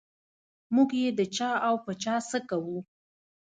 [0.75, 2.77] موږ یې د چا او په چا څه کوو.